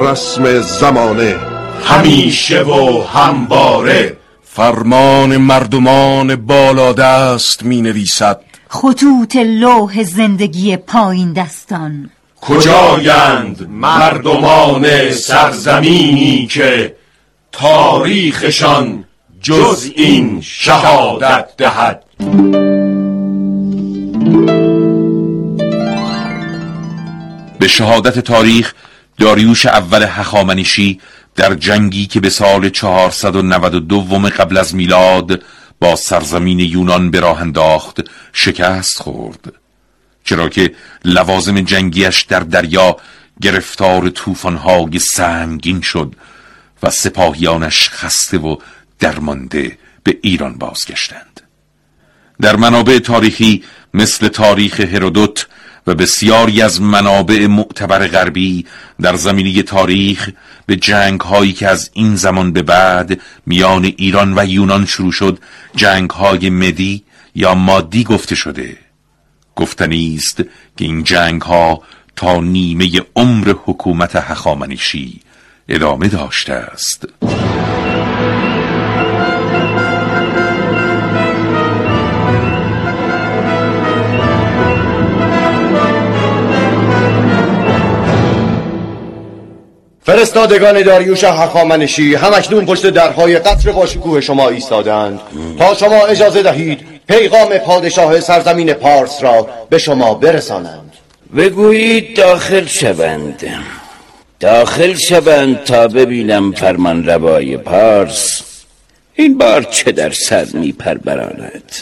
رسم 0.00 0.60
زمانه. 0.60 1.36
همیشه 1.84 2.62
و 2.62 3.02
همباره 3.02 4.16
فرمان 4.42 5.36
مردمان 5.36 6.36
بالادست 6.36 7.62
می 7.62 7.82
نویسد 7.82 8.40
خطوط 8.68 9.36
لوح 9.36 10.02
زندگی 10.02 10.76
پایین 10.76 11.32
دستان. 11.32 12.10
کجایند 12.40 13.68
مردمان 13.70 15.10
سرزمینی 15.10 16.46
که 16.46 16.96
تاریخشان 17.52 19.04
جز 19.40 19.90
این 19.96 20.40
شهادت 20.40 21.48
دهد؟ 21.56 22.04
به 27.58 27.68
شهادت 27.68 28.18
تاریخ 28.18 28.74
داریوش 29.18 29.66
اول 29.66 30.02
هخامنشی 30.02 31.00
در 31.36 31.54
جنگی 31.54 32.06
که 32.06 32.20
به 32.20 32.30
سال 32.30 32.68
492 32.68 34.18
قبل 34.18 34.56
از 34.56 34.74
میلاد 34.74 35.42
با 35.80 35.96
سرزمین 35.96 36.58
یونان 36.60 37.10
به 37.10 37.20
راه 37.20 37.40
انداخت 37.40 38.00
شکست 38.32 39.02
خورد. 39.02 39.52
چرا 40.24 40.48
که 40.48 40.74
لوازم 41.04 41.60
جنگیش 41.60 42.22
در 42.22 42.40
دریا 42.40 42.96
گرفتار 43.40 44.10
طوفان‌های 44.10 44.98
سنگین 44.98 45.80
شد 45.80 46.14
و 46.82 46.90
سپاهیانش 46.90 47.88
خسته 47.88 48.38
و 48.38 48.56
درمانده 48.98 49.78
به 50.02 50.18
ایران 50.22 50.58
بازگشتند. 50.58 51.40
در 52.40 52.56
منابع 52.56 52.98
تاریخی 52.98 53.64
مثل 53.94 54.28
تاریخ 54.28 54.80
هرودوت 54.80 55.46
و 55.86 55.94
بسیاری 55.94 56.62
از 56.62 56.80
منابع 56.80 57.46
معتبر 57.46 58.06
غربی 58.06 58.66
در 59.00 59.16
زمینی 59.16 59.62
تاریخ 59.62 60.30
به 60.66 60.76
جنگ 60.76 61.20
هایی 61.20 61.52
که 61.52 61.68
از 61.68 61.90
این 61.92 62.16
زمان 62.16 62.52
به 62.52 62.62
بعد 62.62 63.20
میان 63.46 63.84
ایران 63.84 64.38
و 64.38 64.44
یونان 64.44 64.86
شروع 64.86 65.12
شد 65.12 65.38
جنگ 65.76 66.10
های 66.10 66.50
مدی 66.50 67.04
یا 67.34 67.54
مادی 67.54 68.04
گفته 68.04 68.34
شده. 68.34 68.76
گفتنی 69.56 70.14
است 70.16 70.36
که 70.76 70.84
این 70.84 71.04
جنگ 71.04 71.42
ها 71.42 71.82
تا 72.16 72.40
نیمه 72.40 72.90
عمر 73.16 73.54
حکومت 73.64 74.16
هخامنشی 74.16 75.20
ادامه 75.68 76.08
داشته 76.08 76.52
است. 76.52 77.08
فرستادگان 90.08 90.82
داریوش 90.82 91.24
هخامنشی 91.24 92.14
همکنون 92.14 92.66
پشت 92.66 92.86
درهای 92.86 93.38
قصر 93.38 93.72
باشکوه 93.72 94.20
شما 94.20 94.48
ایستادند. 94.48 95.20
تا 95.58 95.74
شما 95.74 96.06
اجازه 96.06 96.42
دهید 96.42 96.80
پیغام 97.08 97.58
پادشاه 97.58 98.20
سرزمین 98.20 98.72
پارس 98.72 99.22
را 99.22 99.48
به 99.70 99.78
شما 99.78 100.14
برسانند. 100.14 100.92
بگویید 101.36 102.16
داخل 102.16 102.66
شوند. 102.66 103.42
داخل 104.40 104.94
شوند 104.94 105.64
تا 105.64 105.88
ببینم 105.88 106.52
فرمان 106.52 107.06
روای 107.06 107.56
پارس. 107.56 108.42
این 109.14 109.38
بار 109.38 109.62
چه 109.62 109.92
در 109.92 110.10
سر 110.10 110.46
می 110.52 110.72
پروراند 110.72 111.72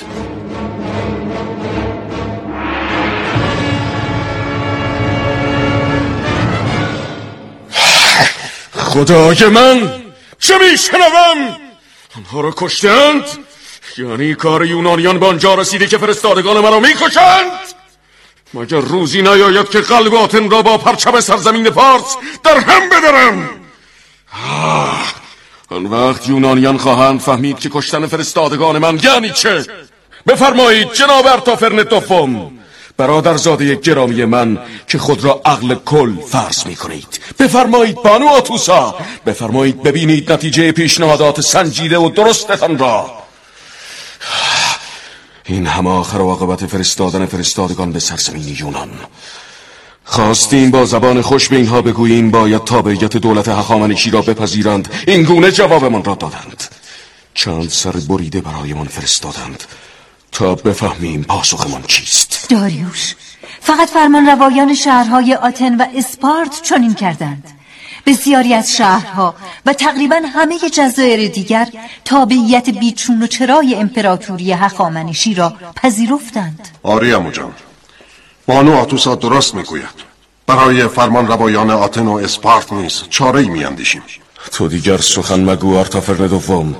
خدای 8.96 9.48
من 9.48 10.02
چه 10.38 10.58
میشنوم؟ 10.58 11.56
آنها 12.16 12.40
را 12.40 12.54
کشتند 12.56 13.24
یعنی 13.98 14.34
کار 14.34 14.66
یونانیان 14.66 15.18
به 15.18 15.26
آنجا 15.26 15.54
رسیده 15.54 15.86
که 15.86 15.98
فرستادگان 15.98 16.60
مرا 16.60 16.80
می‌کشند. 16.80 17.50
مگر 18.54 18.80
روزی 18.80 19.22
نیاید 19.22 19.68
که 19.68 19.80
قلب 19.80 20.14
آتن 20.14 20.50
را 20.50 20.62
با 20.62 20.78
پرچم 20.78 21.20
سرزمین 21.20 21.70
پارس 21.70 22.16
در 22.44 22.58
هم 22.58 22.88
بدرم 22.88 23.50
آن 25.70 25.86
وقت 25.86 26.28
یونانیان 26.28 26.78
خواهند 26.78 27.20
فهمید 27.20 27.58
که 27.58 27.70
کشتن 27.72 28.06
فرستادگان 28.06 28.78
من 28.78 29.00
یعنی 29.02 29.30
چه؟ 29.30 29.66
بفرمایید 30.26 30.92
جناب 30.92 31.26
ارتافرن 31.26 31.82
دوم 31.82 32.55
برادرزاده 32.96 33.74
گرامی 33.74 34.24
من 34.24 34.58
که 34.88 34.98
خود 34.98 35.24
را 35.24 35.42
عقل 35.44 35.74
کل 35.74 36.16
فرض 36.28 36.66
می 36.66 36.76
کنید. 36.76 37.20
بفرمایید 37.38 37.96
بانو 37.96 38.26
آتوسا. 38.26 38.94
بفرمایید 39.26 39.82
ببینید 39.82 40.32
نتیجه 40.32 40.72
پیشنهادات 40.72 41.40
سنجیده 41.40 41.98
و 41.98 42.08
درستتان 42.08 42.78
را. 42.78 43.10
این 45.44 45.66
همه 45.66 45.90
آخر 45.90 46.18
و 46.18 46.28
عاقبت 46.28 46.66
فرستادن 46.66 47.26
فرستادگان 47.26 47.92
به 47.92 48.00
سرزمین 48.00 48.56
یونان. 48.58 48.90
خواستیم 50.04 50.70
با 50.70 50.84
زبان 50.84 51.22
خوش 51.22 51.48
به 51.48 51.56
اینها 51.56 51.82
بگوییم 51.82 52.30
باید 52.30 52.64
تابعیت 52.64 53.16
دولت 53.16 53.48
هخامنشی 53.48 54.10
را 54.10 54.22
بپذیرند. 54.22 54.94
این 55.06 55.22
گونه 55.22 55.52
جوابمان 55.52 56.04
را 56.04 56.14
دادند. 56.14 56.64
چند 57.34 57.68
سر 57.68 57.90
بریده 57.90 58.40
برایمان 58.40 58.86
فرستادند. 58.86 59.64
تا 60.32 60.54
بفهمیم 60.54 61.22
پاسخمان 61.22 61.82
چیست. 61.82 62.25
داریوش. 62.48 63.14
فقط 63.60 63.88
فرمان 63.88 64.26
روایان 64.26 64.74
شهرهای 64.74 65.34
آتن 65.34 65.76
و 65.76 65.84
اسپارت 65.96 66.62
چنین 66.62 66.94
کردند. 66.94 67.44
بسیاری 68.06 68.54
از 68.54 68.76
شهرها 68.76 69.34
و 69.66 69.72
تقریبا 69.72 70.20
همه 70.34 70.58
جزایر 70.58 71.28
دیگر 71.28 71.68
تابعیت 72.04 72.70
بیچون 72.70 73.22
و 73.22 73.26
چرای 73.26 73.74
امپراتوری 73.74 74.52
هخامنشی 74.52 75.34
را 75.34 75.54
پذیرفتند. 75.76 76.68
آری 76.82 77.12
امو 77.12 77.30
جان 77.30 77.52
بانو 78.46 78.76
آتوسا 78.76 79.14
درست 79.14 79.54
می‌گوید. 79.54 80.06
برای 80.46 80.88
فرمان 80.88 81.28
روایان 81.28 81.70
آتن 81.70 82.06
و 82.06 82.12
اسپارت 82.12 82.72
نیز 82.72 83.02
چاره 83.10 83.40
ای 83.40 83.48
میاندیشیم. 83.48 84.02
تو 84.52 84.68
دیگر 84.68 84.98
سخن 84.98 85.50
مگو 85.50 85.78
آرتافرن 85.78 86.26
دوم. 86.26 86.76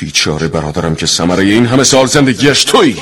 بیچاره 0.00 0.48
برادرم 0.48 0.94
که 0.94 1.06
ثمره 1.06 1.44
این 1.44 1.66
همه 1.66 1.84
سال 1.84 2.06
زندگیش 2.06 2.64
توی 2.64 2.96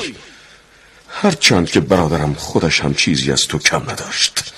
هرچند 1.22 1.70
که 1.70 1.80
برادرم 1.80 2.34
خودش 2.34 2.80
هم 2.80 2.94
چیزی 2.94 3.32
از 3.32 3.46
تو 3.46 3.58
کم 3.58 3.82
نداشت. 3.82 4.52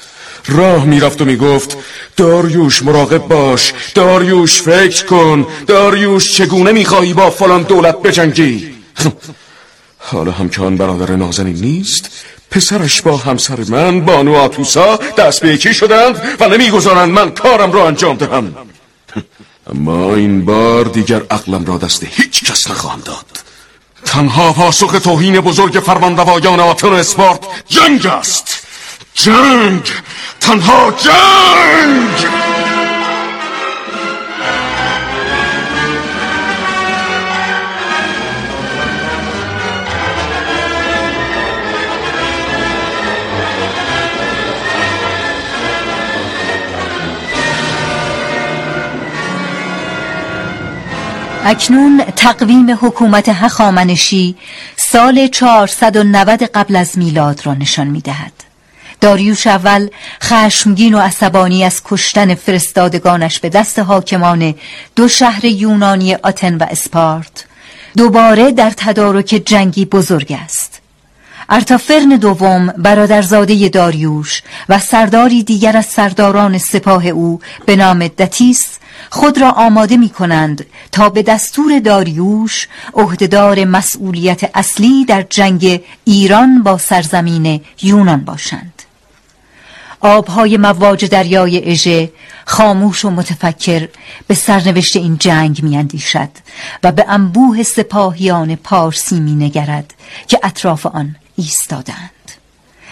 راه 0.46 0.84
می‌رفت 0.84 1.22
و 1.22 1.24
می‌گفت 1.24 1.76
داریوش 2.16 2.82
مراقب 2.82 3.18
باش 3.18 3.72
داریوش 3.94 4.62
فکر 4.62 5.06
کن 5.06 5.46
داریوش 5.66 6.32
چگونه 6.32 6.72
می‌خواهی 6.72 7.12
با 7.12 7.30
فلان 7.30 7.62
دولت 7.62 8.02
بجنگی؟ 8.02 8.74
حالا 9.98 10.30
هم 10.30 10.48
که 10.48 10.62
آن 10.62 10.76
برادر 10.76 11.16
نازنین 11.16 11.56
نیست. 11.56 12.10
پسرش 12.50 13.02
با 13.02 13.16
همسر 13.16 13.58
من 13.68 14.00
بانو 14.00 14.34
آتوسا 14.34 14.96
دست 15.18 15.40
به 15.40 15.48
یکی 15.48 15.74
شدند 15.74 16.36
و 16.40 16.48
نمی‌گذارند 16.48 17.12
من 17.12 17.30
کارم 17.30 17.72
را 17.72 17.86
انجام 17.86 18.16
دهم. 18.16 18.54
اما 19.72 20.14
این 20.14 20.44
بار 20.44 20.84
دیگر 20.84 21.22
عقلم 21.30 21.64
را 21.64 21.78
دست 21.78 22.04
هیچ 22.04 22.44
کس 22.44 22.70
نخواهم 22.70 23.00
داد. 23.04 23.47
تنها 24.04 24.52
پاسخ 24.52 25.00
توهین 25.04 25.40
بزرگ 25.40 25.82
فرمانروایان 25.86 26.60
آتن 26.60 26.92
اسپارت 26.92 27.40
جنگ 27.68 28.06
است. 28.06 28.66
جنگ! 29.14 29.82
تنها 30.40 30.90
جنگ! 30.90 32.47
اکنون 51.44 52.04
تقویم 52.16 52.70
حکومت 52.70 53.28
هخامنشی 53.28 54.36
سال 54.76 55.26
490 55.26 56.42
قبل 56.42 56.76
از 56.76 56.98
میلاد 56.98 57.46
را 57.46 57.54
نشان 57.54 57.86
می 57.86 58.00
دهد. 58.00 58.32
داریوش 59.00 59.46
اول 59.46 59.88
خشمگین 60.22 60.94
و 60.94 60.98
عصبانی 60.98 61.64
از 61.64 61.82
کشتن 61.84 62.34
فرستادگانش 62.34 63.40
به 63.40 63.48
دست 63.48 63.78
حاکمان 63.78 64.54
دو 64.96 65.08
شهر 65.08 65.44
یونانی 65.44 66.14
آتن 66.14 66.54
و 66.56 66.66
اسپارت 66.70 67.44
دوباره 67.96 68.52
در 68.52 68.70
تدارک 68.76 69.42
جنگی 69.46 69.84
بزرگ 69.84 70.36
است 70.44 70.80
ارتافرن 71.50 72.08
دوم 72.08 72.66
برادرزاده 72.66 73.68
داریوش 73.68 74.42
و 74.68 74.78
سرداری 74.78 75.42
دیگر 75.42 75.76
از 75.76 75.86
سرداران 75.86 76.58
سپاه 76.58 77.06
او 77.06 77.40
به 77.66 77.76
نام 77.76 78.08
دتیس 78.08 78.78
خود 79.10 79.38
را 79.40 79.50
آماده 79.50 79.96
می 79.96 80.08
کنند 80.08 80.66
تا 80.92 81.08
به 81.08 81.22
دستور 81.22 81.78
داریوش 81.78 82.68
عهدهدار 82.94 83.64
مسئولیت 83.64 84.50
اصلی 84.54 85.04
در 85.04 85.22
جنگ 85.22 85.80
ایران 86.04 86.62
با 86.62 86.78
سرزمین 86.78 87.60
یونان 87.82 88.24
باشند. 88.24 88.82
آبهای 90.00 90.56
مواج 90.56 91.04
دریای 91.04 91.70
اژه 91.70 92.12
خاموش 92.44 93.04
و 93.04 93.10
متفکر 93.10 93.88
به 94.26 94.34
سرنوشت 94.34 94.96
این 94.96 95.16
جنگ 95.18 95.62
میاندیشد 95.62 96.28
و 96.82 96.92
به 96.92 97.04
انبوه 97.08 97.62
سپاهیان 97.62 98.56
پارسی 98.56 99.20
مینگرد 99.20 99.94
که 100.26 100.40
اطراف 100.42 100.86
آن 100.86 101.16
ایستادند. 101.38 102.10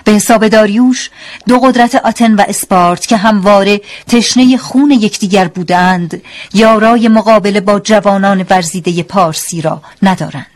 به 0.04 0.12
حساب 0.12 0.48
داریوش 0.48 1.10
دو 1.48 1.58
قدرت 1.58 1.94
آتن 1.94 2.34
و 2.34 2.44
اسپارت 2.48 3.06
که 3.06 3.16
همواره 3.16 3.80
تشنه 4.08 4.56
خون 4.56 4.90
یکدیگر 4.90 5.48
بودند 5.48 6.22
یارای 6.54 7.08
مقابله 7.08 7.60
با 7.60 7.80
جوانان 7.80 8.46
ورزیده 8.50 9.02
پارسی 9.02 9.60
را 9.60 9.82
ندارند. 10.02 10.46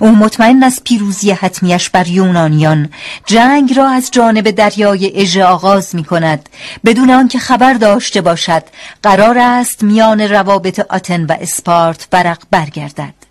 او 0.00 0.10
مطمئن 0.10 0.62
از 0.62 0.80
پیروزی 0.84 1.30
حتمیش 1.30 1.90
بر 1.90 2.08
یونانیان. 2.08 2.88
جنگ 3.26 3.76
را 3.76 3.88
از 3.88 4.10
جانب 4.10 4.50
دریای 4.50 5.20
اژه 5.20 5.44
آغاز 5.44 5.94
می 5.94 6.04
کند 6.04 6.48
بدون 6.84 7.10
آنکه 7.10 7.38
خبر 7.38 7.72
داشته 7.72 8.20
باشد 8.20 8.62
قرار 9.02 9.38
است 9.38 9.82
میان 9.82 10.20
روابط 10.20 10.80
آتن 10.88 11.24
و 11.24 11.36
اسپارت 11.40 12.08
برق 12.10 12.42
برگردد. 12.50 13.23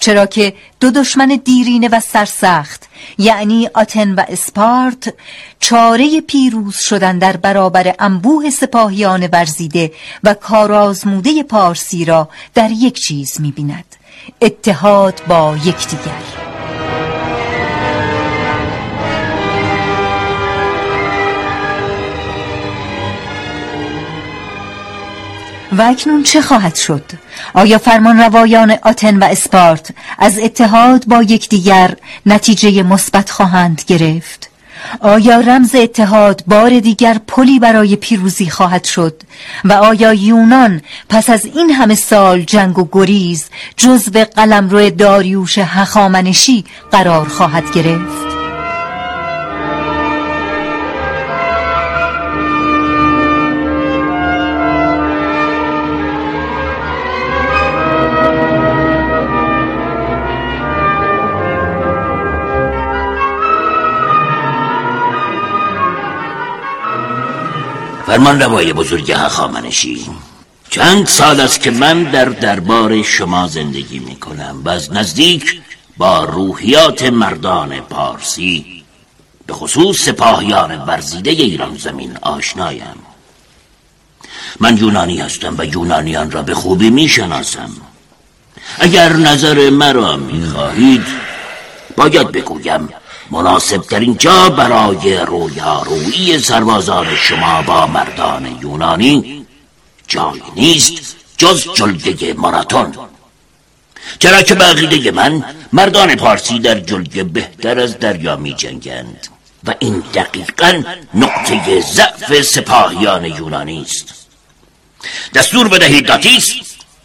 چرا 0.00 0.26
که 0.26 0.54
دو 0.80 0.90
دشمن 0.90 1.40
دیرینه 1.44 1.88
و 1.88 2.00
سرسخت 2.00 2.88
یعنی 3.18 3.68
آتن 3.74 4.14
و 4.14 4.24
اسپارت 4.28 5.14
چاره 5.60 6.20
پیروز 6.20 6.76
شدن 6.76 7.18
در 7.18 7.36
برابر 7.36 7.94
انبوه 7.98 8.50
سپاهیان 8.50 9.28
ورزیده 9.32 9.92
و 10.24 10.34
کارازموده 10.34 11.42
پارسی 11.42 12.04
را 12.04 12.28
در 12.54 12.70
یک 12.70 12.98
چیز 12.98 13.40
می‌بیند. 13.40 13.96
اتحاد 14.40 15.22
با 15.28 15.56
یکدیگر. 15.64 16.49
و 25.72 25.82
اکنون 25.82 26.22
چه 26.22 26.42
خواهد 26.42 26.74
شد؟ 26.74 27.04
آیا 27.54 27.78
فرمان 27.78 28.18
روایان 28.20 28.76
آتن 28.82 29.18
و 29.18 29.24
اسپارت 29.24 29.90
از 30.18 30.38
اتحاد 30.38 31.04
با 31.06 31.22
یکدیگر 31.22 31.96
نتیجه 32.26 32.82
مثبت 32.82 33.30
خواهند 33.30 33.82
گرفت؟ 33.86 34.50
آیا 35.00 35.40
رمز 35.40 35.74
اتحاد 35.74 36.42
بار 36.46 36.80
دیگر 36.80 37.20
پلی 37.26 37.58
برای 37.58 37.96
پیروزی 37.96 38.50
خواهد 38.50 38.84
شد 38.84 39.22
و 39.64 39.72
آیا 39.72 40.14
یونان 40.14 40.80
پس 41.08 41.30
از 41.30 41.44
این 41.44 41.70
همه 41.70 41.94
سال 41.94 42.42
جنگ 42.42 42.78
و 42.78 42.88
گریز 42.92 43.44
جزو 43.76 44.24
قلمرو 44.24 44.90
داریوش 44.90 45.58
هخامنشی 45.58 46.64
قرار 46.90 47.28
خواهد 47.28 47.72
گرفت؟ 47.72 48.39
فرمان 68.10 68.40
روای 68.40 68.72
بزرگ 68.72 69.12
هخامنشی 69.12 70.06
چند 70.70 71.06
سال 71.06 71.40
است 71.40 71.60
که 71.60 71.70
من 71.70 72.02
در 72.02 72.24
دربار 72.24 73.02
شما 73.02 73.46
زندگی 73.46 73.98
می 73.98 74.16
کنم 74.16 74.62
و 74.64 74.68
از 74.68 74.92
نزدیک 74.92 75.60
با 75.96 76.24
روحیات 76.24 77.02
مردان 77.02 77.80
پارسی 77.80 78.84
به 79.46 79.52
خصوص 79.52 79.96
سپاهیان 79.96 80.78
ورزیده 80.78 81.30
ایران 81.30 81.76
زمین 81.76 82.16
آشنایم. 82.22 82.96
من 84.60 84.76
یونانی 84.76 85.20
هستم 85.20 85.54
و 85.58 85.64
یونانیان 85.64 86.30
را 86.30 86.42
به 86.42 86.54
خوبی 86.54 86.90
می 86.90 87.08
شناسم 87.08 87.70
اگر 88.78 89.12
نظر 89.12 89.70
مرا 89.70 90.16
می 90.16 90.46
خواهید 90.46 91.06
باید 91.96 92.32
بگویم 92.32 92.88
مناسب 93.30 93.82
ترین 93.82 94.16
جا 94.16 94.48
برای 94.48 95.16
رویارویی 95.16 96.38
سربازان 96.38 97.16
شما 97.16 97.62
با 97.62 97.86
مردان 97.86 98.58
یونانی 98.62 99.46
جای 100.08 100.42
نیست 100.56 101.16
جز 101.36 101.66
جلگه 101.74 102.34
ماراتون. 102.34 102.94
چرا 104.18 104.42
که 104.42 104.54
بقیده 104.54 105.10
من 105.10 105.44
مردان 105.72 106.16
پارسی 106.16 106.58
در 106.58 106.80
جلگه 106.80 107.24
بهتر 107.24 107.80
از 107.80 107.98
دریا 107.98 108.36
می 108.36 108.54
جنگند 108.54 109.26
و 109.64 109.74
این 109.78 110.02
دقیقا 110.14 110.82
نقطه 111.14 111.80
ضعف 111.80 112.42
سپاهیان 112.42 113.24
یونانی 113.24 113.82
است. 113.82 114.14
دستور 115.34 115.68
بدهید 115.68 116.06
داتیس 116.06 116.52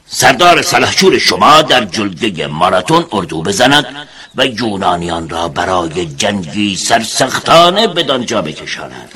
سردار 0.07 0.61
سلحشور 0.61 1.17
شما 1.17 1.61
در 1.61 1.85
جلگه 1.85 2.47
ماراتون 2.47 3.05
اردو 3.11 3.41
بزند 3.41 4.07
و 4.37 4.45
یونانیان 4.45 5.29
را 5.29 5.47
برای 5.47 6.05
جنگی 6.05 6.75
سرسختانه 6.75 7.87
بدانجا 7.87 8.41
بکشاند. 8.41 9.09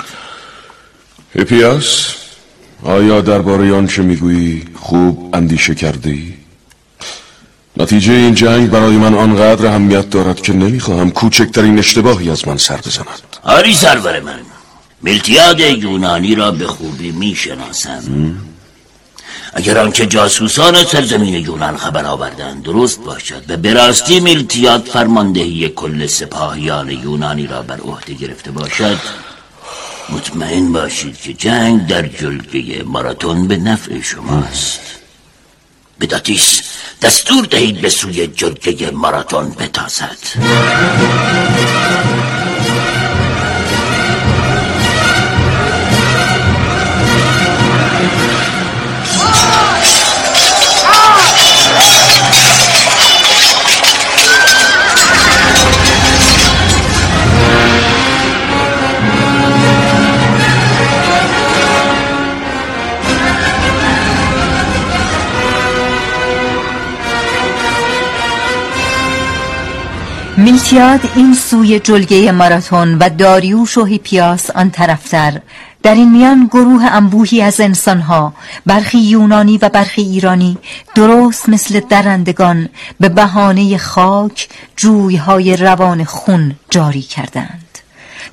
اپیاس 1.34 2.14
آیا 2.82 3.20
درباره 3.20 3.74
آنچه 3.74 4.02
می‌گویی 4.02 4.64
خوب 4.74 5.30
اندیشه 5.32 5.74
کردی؟ 5.74 6.34
نتیجه 7.76 8.12
این 8.12 8.34
جنگ 8.34 8.70
برای 8.70 8.96
من 8.96 9.14
آنقدر 9.14 9.66
اهمیت 9.66 10.10
دارد 10.10 10.40
که 10.42 10.52
نمی‌خواهم 10.52 11.10
کوچکترین 11.10 11.78
اشتباهی 11.78 12.30
از 12.30 12.48
من 12.48 12.56
سر 12.56 12.76
بزند. 12.76 13.36
آری 13.42 13.74
سرور 13.74 14.20
من 14.20 14.40
ملتیاد 15.02 15.60
یونانی 15.60 16.34
را 16.34 16.50
به 16.50 16.66
خوبی 16.66 17.12
می‌شناسم. 17.12 18.02
اگر 19.54 19.78
آنکه 19.78 20.06
جاسوسان 20.06 20.84
سرزمین 20.84 21.34
یونان 21.34 21.76
خبر 21.76 22.04
آوردن 22.04 22.60
درست 22.60 23.00
باشد 23.00 23.44
و 23.48 23.56
براستی 23.56 24.20
میلتیاد 24.20 24.84
فرماندهی 24.84 25.68
کل 25.68 26.06
سپاهیان 26.06 26.90
یونانی 26.90 27.46
را 27.46 27.62
بر 27.62 27.80
عهده 27.80 28.14
گرفته 28.14 28.50
باشد 28.50 28.98
مطمئن 30.10 30.72
باشید 30.72 31.20
که 31.20 31.32
جنگ 31.32 31.86
در 31.86 32.02
جلگه 32.02 32.82
ماراتون 32.82 33.48
به 33.48 33.56
نفع 33.56 34.00
شماست. 34.00 34.80
بداتیس 36.00 36.62
دستور 37.02 37.44
دهید 37.44 37.80
به 37.80 37.88
سوی 37.88 38.26
جلگه 38.26 38.90
ماراتون 38.90 39.50
بتازد. 39.50 40.18
میلتیاد 70.40 71.00
این 71.14 71.34
سوی 71.34 71.80
جلگه 71.80 72.32
ماراتون 72.32 72.98
و 72.98 73.08
داریوش 73.08 73.78
و 73.78 73.84
هیپیاس 73.84 74.50
آن 74.50 74.70
طرفتر 74.70 75.40
در 75.82 75.94
این 75.94 76.12
میان 76.12 76.46
گروه 76.46 76.84
انبوهی 76.84 77.42
از 77.42 77.60
انسانها 77.60 78.34
برخی 78.66 78.98
یونانی 78.98 79.58
و 79.58 79.68
برخی 79.68 80.02
ایرانی 80.02 80.58
درست 80.94 81.48
مثل 81.48 81.80
درندگان 81.80 82.68
به 83.00 83.08
بهانه 83.08 83.78
خاک 83.78 84.48
جویهای 84.76 85.56
روان 85.56 86.04
خون 86.04 86.54
جاری 86.70 87.02
کردند. 87.02 87.78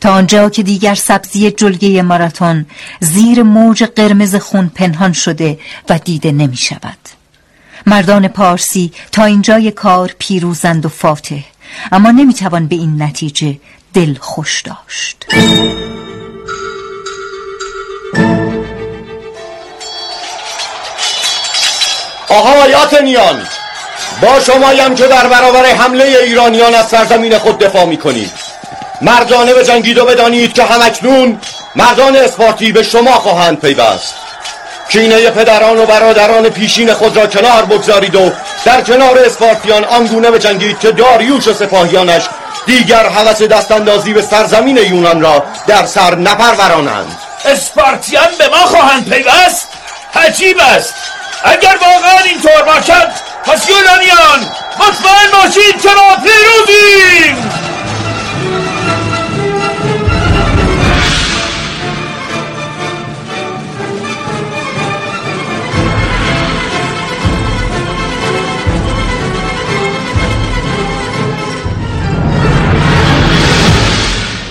تا 0.02 0.14
آنجا 0.14 0.50
که 0.50 0.64
دیگر 0.64 0.96
سبزی 0.96 1.52
جلگه 1.52 2.02
ماراتون 2.02 2.66
زیر 3.00 3.44
موج 3.44 3.84
قرمز 3.84 4.36
خون 4.36 4.72
پنهان 4.76 5.14
شده 5.14 5.60
و 5.90 6.00
دیده 6.00 6.32
نمی 6.32 6.58
شود 6.58 7.17
مردان 7.88 8.28
پارسی 8.28 8.92
تا 9.12 9.24
اینجای 9.24 9.72
کار 9.72 10.16
پیروزند 10.20 10.86
و 10.86 10.90
فاتح. 10.90 11.40
اما 11.92 12.12
نمی‌توان 12.12 12.68
به 12.68 12.76
این 12.76 13.02
نتیجه 13.02 13.58
دل 13.94 14.16
خوش 14.20 14.62
داشت. 14.62 15.26
آهای 22.30 22.74
آتنیان 22.74 23.48
با 24.22 24.40
شمایم 24.40 24.96
که 24.96 25.08
در 25.08 25.28
برابر 25.28 25.66
حمله 25.66 26.04
ایرانیان 26.04 26.76
از 26.76 26.88
سرزمین 26.88 27.38
خود 27.38 27.60
دفاع 27.60 27.86
می 27.86 27.98
کنید 27.98 28.32
مردانه 29.02 29.54
به 29.54 29.66
جنگید 29.66 29.98
و 29.98 30.06
بدانید 30.06 30.54
که 30.54 30.64
همکنون 30.64 31.40
مردان 31.76 32.16
اسپارتی 32.16 32.72
به 32.72 32.84
شما 32.84 33.12
خواهند 33.12 33.60
پیوست. 33.60 34.27
کینه 34.90 35.30
پدران 35.30 35.78
و 35.78 35.86
برادران 35.86 36.50
پیشین 36.50 36.94
خود 36.94 37.18
را 37.18 37.28
کنار 37.28 37.66
بگذارید 37.66 38.16
و 38.16 38.32
در 38.66 38.82
کنار 38.82 39.20
اسپارتیان 39.20 39.84
آنگونه 39.84 40.32
به 40.32 40.40
جنگید 40.40 40.80
که 40.80 40.92
داریوش 40.92 41.48
و 41.48 41.54
سپاهیانش 41.54 42.24
دیگر 42.66 43.10
حوث 43.10 43.42
دستاندازی 43.42 44.14
به 44.14 44.22
سرزمین 44.22 44.78
یونان 44.78 45.22
را 45.22 45.44
در 45.68 45.86
سر 45.86 46.16
نپرورانند. 46.16 47.18
اسپارتیان 47.46 48.28
به 48.38 48.48
ما 48.48 48.66
خواهند 48.66 49.10
پیوست؟ 49.10 49.68
عجیب 50.16 50.58
است. 50.60 50.94
اگر 51.44 51.78
واقعا 51.82 52.20
اینطور 52.26 52.62
باشد 52.62 53.08
پس 53.46 53.70
یونانیان 53.70 54.52
مطمئن 54.80 55.44
باشید 55.44 55.82
که 55.82 55.90
ما 55.90 56.16
پیروزیم! 56.16 57.57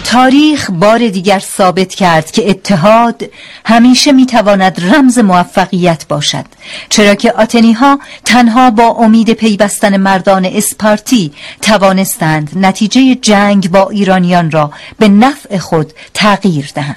تاریخ 0.06 0.70
بار 0.70 1.08
دیگر 1.08 1.38
ثابت 1.38 1.94
کرد 1.94 2.30
که 2.30 2.50
اتحاد 2.50 3.22
همیشه 3.64 4.12
می‌تواند 4.12 4.94
رمز 4.94 5.18
موفقیت 5.18 6.08
باشد. 6.08 6.44
چرا 6.88 7.14
که 7.14 7.32
آتنی 7.32 7.72
ها 7.72 7.98
تنها 8.24 8.70
با 8.70 8.88
امید 8.88 9.32
پیوستن 9.32 9.96
مردان 9.96 10.44
اسپارتی 10.44 11.32
توانستند 11.62 12.50
نتیجه 12.56 13.14
جنگ 13.14 13.70
با 13.70 13.88
ایرانیان 13.90 14.50
را 14.50 14.70
به 14.98 15.08
نفع 15.08 15.58
خود 15.58 15.92
تغییر 16.14 16.70
دهند. 16.74 16.96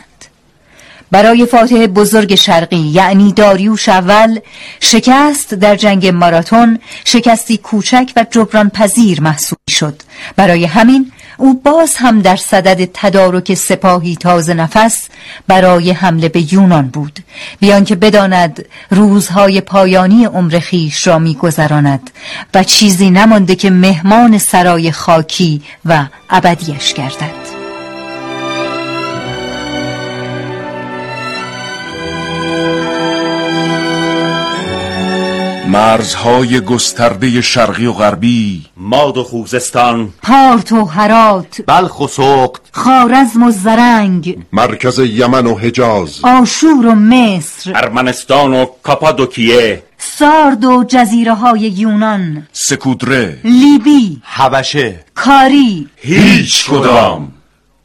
برای 1.12 1.45
فاتح 1.45 1.86
بزرگ 1.86 2.36
شرقی 2.36 2.78
یعنی 2.78 3.34
داریوش 3.34 3.89
اول 3.89 4.39
شکست 4.80 5.54
در 5.54 5.76
جنگ 5.76 6.08
ماراتون 6.08 6.80
شکستی 7.06 7.58
کوچک 7.58 8.12
و 8.15 8.26
جبران 8.32 8.69
پذیر 8.69 9.22
محسوب 9.22 9.60
شد 9.69 10.02
برای 10.36 10.65
همین 10.65 11.12
او 11.39 11.54
باز 11.54 11.95
هم 11.95 12.21
در 12.21 12.36
صدد 12.36 12.89
تدارک 12.93 13.54
سپاهی 13.54 14.15
تازه 14.15 14.54
نفس 14.54 15.10
برای 15.47 15.91
حمله 15.91 16.30
به 16.30 16.54
یونان 16.54 16.88
بود. 16.88 17.19
بیان 17.60 17.84
که 17.86 17.95
بداند 17.95 18.65
روزهای 18.89 19.62
پایانی 19.62 20.25
عمر 20.25 20.60
خیش 20.60 21.08
را 21.08 21.19
میگذراند 21.19 22.10
و 22.54 22.63
چیزی 22.63 23.10
نمانده 23.10 23.56
که 23.56 23.69
مهمان 23.69 24.38
سرای 24.38 24.91
خاکی 24.91 25.62
و 25.86 26.06
ابدیش 26.30 26.93
گردد. 26.93 27.59
مرزهای 35.72 36.60
گسترده 36.62 37.42
شرقی 37.42 37.86
و 37.86 37.94
غربی. 37.94 38.66
ماد 38.78 39.18
و 39.18 39.24
خوزستان. 39.24 40.10
پارت 40.24 40.72
و 40.72 40.86
هرات 40.86 41.62
بلخ 41.68 42.00
و 42.00 42.08
سقط 42.08 42.60
خارزم 42.72 43.44
و 43.44 43.52
زرنگ. 43.52 44.38
مرکز 44.54 45.00
یمن 45.00 45.46
و 45.48 45.56
حجاز. 45.56 46.20
آشور 46.24 46.86
و 46.86 46.96
مصر. 46.96 47.72
ارمنستان 47.76 48.54
و 48.54 48.66
کاپادوکیه 48.84 49.84
سارد 49.98 50.66
و 50.66 50.84
جزیره 50.84 51.34
های 51.34 51.60
یونان. 51.60 52.48
سکودره 52.52 53.40
لیبی. 53.44 54.22
حبشه. 54.24 55.06
کاری. 55.16 55.88
هیچ 55.96 56.70
کدام. 56.70 57.32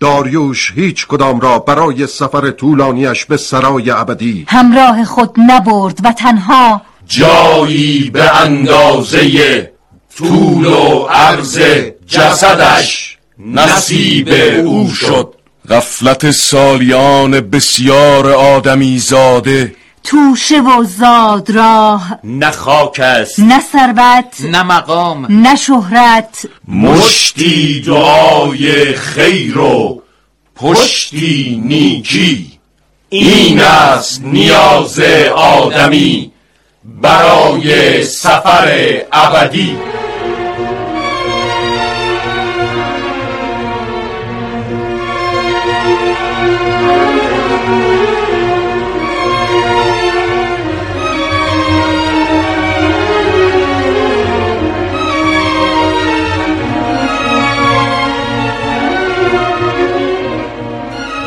داریوش 0.01 0.73
هیچ 0.77 1.07
کدام 1.07 1.41
را 1.41 1.59
برای 1.59 2.07
سفر 2.07 2.51
طولانیش 2.51 3.25
به 3.25 3.37
سرای 3.37 3.91
ابدی. 3.91 4.45
همراه 4.49 5.05
خود 5.05 5.35
نبرد 5.37 5.99
و 6.05 6.13
تنها 6.13 6.83
جایی 7.07 8.11
به 8.11 8.41
اندازه 8.41 9.73
طول 10.19 10.67
و 10.67 11.07
عرض 11.11 11.61
جسدش 12.07 13.19
نصیب 13.39 14.29
او 14.65 14.91
شد. 14.91 15.35
غفلت 15.71 16.31
سالیان 16.31 17.41
بسیار 17.41 18.33
آدمی 18.33 18.99
زاده 18.99 19.75
توشه 20.05 20.61
و 20.61 20.85
زاد 20.85 21.51
راه. 21.51 22.19
نه 22.25 22.51
خاک 22.51 23.01
است 23.01 23.41
نه 23.41 23.61
ثروت 23.73 24.41
نه 24.41 24.63
مقام 24.63 25.27
نه 25.31 25.57
شهرت. 25.57 26.47
مشتی 26.69 27.81
دعای 27.81 28.95
خیر 28.95 29.59
و 29.59 30.03
پشتی 30.57 31.63
نیکی. 31.65 32.53
این 33.09 33.61
است 33.61 34.23
نیاز 34.25 35.01
آدمی. 35.37 36.34
برای 37.05 38.03
سفر 38.05 39.03
ابدی. 39.13 39.77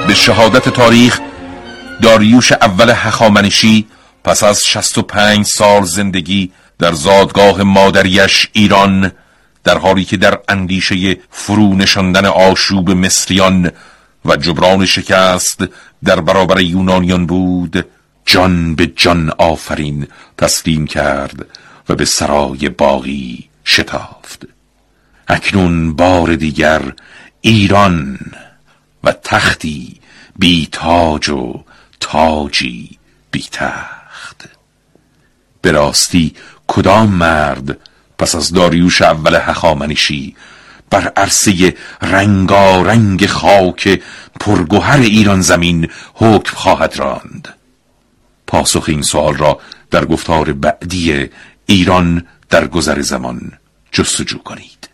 به 0.08 0.14
شهادت 0.14 0.70
تاریخ 0.70 1.20
داریوش 2.02 2.52
اول 2.52 2.90
هخامنشی 2.90 3.86
پس 4.28 4.44
از 4.44 4.64
65 4.64 5.46
سال 5.46 5.84
زندگی 5.84 6.52
در 6.80 6.94
زادگاه 6.94 7.64
مادریش 7.64 8.50
ایران 8.54 9.12
در 9.64 9.78
حالی 9.78 10.06
که 10.06 10.18
در 10.18 10.40
اندیشه 10.50 11.18
فرو 11.30 11.74
نشاندن 11.74 12.26
آشوب 12.26 12.92
مصریان 12.92 13.72
و 14.26 14.36
جبران 14.36 14.86
شکست 14.86 15.64
در 16.04 16.22
برابر 16.22 16.62
یونانیان 16.62 17.26
بود 17.26 17.86
جان 18.26 18.76
به 18.76 18.88
جان 18.96 19.30
آفرین 19.38 20.08
تسلیم 20.38 20.88
کرد 20.88 21.46
و 21.90 21.96
به 21.96 22.06
سرای 22.06 22.70
باقی 22.70 23.50
شتافت. 23.66 24.46
اکنون 25.28 25.94
بار 25.94 26.36
دیگر 26.36 26.82
ایران 27.42 28.20
و 29.04 29.12
تختی 29.12 30.00
بی 30.40 30.68
تاج 30.72 31.30
و 31.30 31.64
تاجی 32.00 32.98
بی 33.32 33.42
به 35.68 35.74
راستی 35.74 36.34
کدام 36.68 37.10
مرد 37.10 37.78
پس 38.18 38.36
از 38.36 38.54
داریوش 38.54 39.02
اول 39.02 39.36
هخامنشی 39.36 40.36
بر 40.90 41.08
عرصه 41.08 41.76
رنگارنگ 42.02 43.26
خاک 43.26 44.02
پرگوهر 44.40 45.00
ایران 45.00 45.42
زمین 45.42 45.90
حکم 46.14 46.56
خواهد 46.56 46.98
راند؟ 46.98 47.56
پاسخ 48.48 48.86
این 48.88 49.02
سوال 49.02 49.38
را 49.38 49.60
در 49.92 50.06
گفتار 50.06 50.54
بعدی 50.54 51.30
ایران 51.66 52.28
در 52.50 52.68
گذر 52.68 53.02
زمان 53.02 53.52
جستجو 53.92 54.38
کنید. 54.38 54.90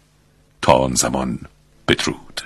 تا 0.61 0.73
آن 0.73 0.95
زمان 0.95 1.39
بدرود 1.87 2.41